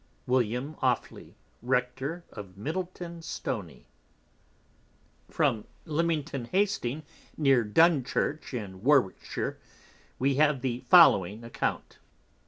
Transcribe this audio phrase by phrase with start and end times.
[0.25, 3.85] William Offley, Rector of Middleton Stony.
[5.29, 7.03] From Leamington Hasting,
[7.37, 9.59] near Dun Church in Warwickshire,
[10.19, 11.99] _we have the following Account.